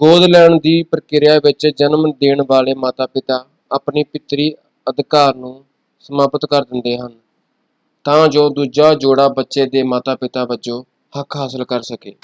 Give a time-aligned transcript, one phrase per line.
[0.00, 3.36] ਗੋਦ ਲੈਣ ਦੀ ਪ੍ਰਕਿਰਿਆ ਵਿੱਚ ਜਨਮ ਦੇਣ ਵਾਲੇ ਮਾਤਾ-ਪਿਤਾ
[3.70, 4.50] ਆਪਣੇ ਪਿਤਰੀ
[4.86, 5.52] ਅਧਿਕਾਰ ਨੂੰ
[6.04, 7.12] ਸਮਾਪਤ ਕਰ ਦਿੰਦੇ ਹਨ
[8.04, 10.82] ਤਾਂ ਜੋ ਦੂਜਾ ਜੋੜਾ ਬੱਚੇ ਦੇ ਮਾਤਾ-ਪਿਤਾ ਵਜੋਂ
[11.12, 12.14] ਹੱਕ ਹਾਸਲ ਕਰ ਸਕੇ।